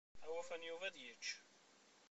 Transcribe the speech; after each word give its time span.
Awufan 0.25 0.61
Yuba 0.67 0.85
ad 0.89 0.95
yečč. 1.03 1.25